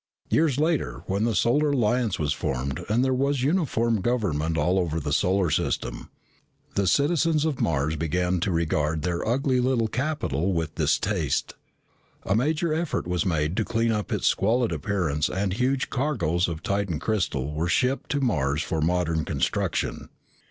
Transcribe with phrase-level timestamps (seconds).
[0.31, 4.99] Years later, when the Solar Alliance was formed and there was uniform government all over
[4.99, 6.09] the solar system,
[6.73, 11.53] the citizens of Mars began to regard their ugly little capital with distaste.
[12.23, 16.63] A major effort was made to clean up its squalid appearance and huge cargoes of
[16.63, 20.09] Titan crystal were shipped to Mars for modern construction.